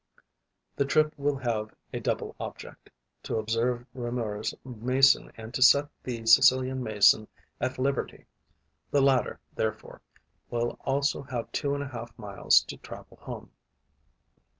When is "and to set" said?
5.37-5.89